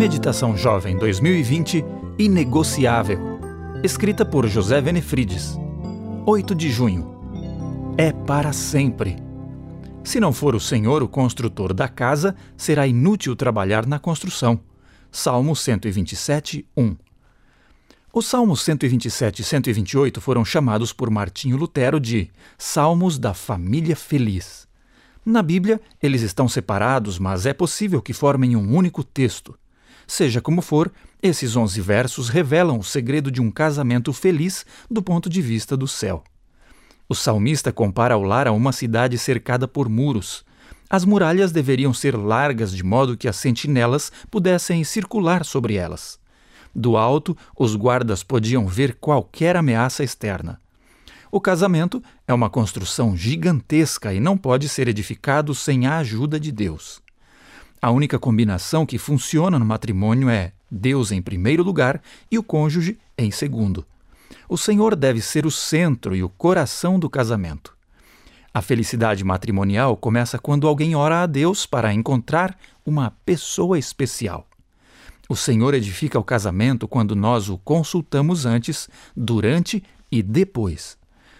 [0.00, 1.84] Meditação Jovem 2020
[2.18, 3.18] Inegociável.
[3.84, 5.58] Escrita por José Venefrides.
[6.24, 7.14] 8 de junho.
[7.98, 9.18] É para sempre.
[10.02, 14.58] Se não for o Senhor o construtor da casa, será inútil trabalhar na construção.
[15.12, 16.96] Salmo 127, 1.
[18.10, 24.66] Os Salmos 127 e 128 foram chamados por Martinho Lutero de Salmos da Família Feliz.
[25.22, 29.59] Na Bíblia, eles estão separados, mas é possível que formem um único texto.
[30.10, 30.90] Seja como for,
[31.22, 35.86] esses onze versos revelam o segredo de um casamento feliz do ponto de vista do
[35.86, 36.24] céu.
[37.08, 40.44] O salmista compara o lar a uma cidade cercada por muros.
[40.90, 46.18] As muralhas deveriam ser largas de modo que as sentinelas pudessem circular sobre elas.
[46.74, 50.60] Do alto, os guardas podiam ver qualquer ameaça externa.
[51.30, 56.50] O casamento é uma construção gigantesca e não pode ser edificado sem a ajuda de
[56.50, 57.00] Deus.
[57.82, 62.98] A única combinação que funciona no matrimônio é Deus em primeiro lugar e o cônjuge
[63.16, 63.86] em segundo.
[64.48, 67.74] O Senhor deve ser o centro e o coração do casamento.
[68.52, 74.46] A felicidade matrimonial começa quando alguém ora a Deus para encontrar uma pessoa especial.
[75.28, 80.98] O Senhor edifica o casamento quando nós o consultamos antes, durante e depois.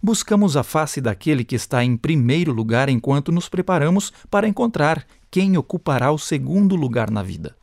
[0.00, 5.56] Buscamos a face daquele que está em primeiro lugar enquanto nos preparamos para encontrar quem
[5.56, 7.56] ocupará o segundo lugar na vida.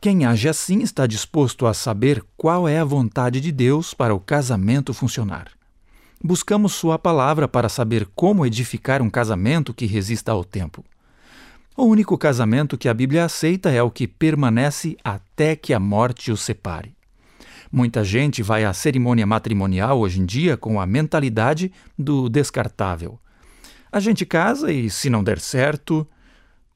[0.00, 4.18] Quem age assim está disposto a saber qual é a vontade de Deus para o
[4.18, 5.48] casamento funcionar.
[6.22, 10.82] Buscamos Sua palavra para saber como edificar um casamento que resista ao tempo.
[11.76, 16.32] O único casamento que a Bíblia aceita é o que permanece até que a morte
[16.32, 16.96] os separe.
[17.70, 23.20] Muita gente vai à cerimônia matrimonial hoje em dia com a mentalidade do descartável.
[23.92, 26.08] A gente casa e, se não der certo.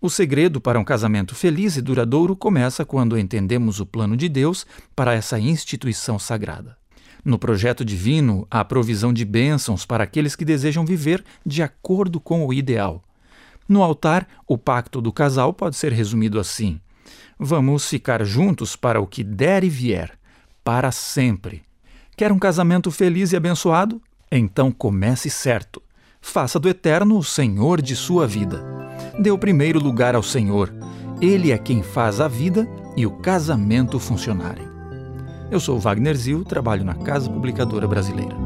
[0.01, 4.65] O segredo para um casamento feliz e duradouro começa quando entendemos o plano de Deus
[4.95, 6.77] para essa instituição sagrada.
[7.25, 12.47] No projeto divino, há provisão de bênçãos para aqueles que desejam viver de acordo com
[12.47, 13.03] o ideal.
[13.69, 16.81] No altar, o pacto do casal pode ser resumido assim:
[17.37, 20.17] Vamos ficar juntos para o que der e vier,
[20.63, 21.65] para sempre.
[22.17, 24.01] Quer um casamento feliz e abençoado?
[24.31, 25.83] Então comece certo.
[26.21, 28.63] Faça do Eterno o Senhor de sua vida.
[29.19, 30.73] Dê o primeiro lugar ao Senhor.
[31.21, 34.67] Ele é quem faz a vida e o casamento funcionarem.
[35.51, 38.37] Eu sou Wagner Zil, trabalho na Casa Publicadora Brasileira.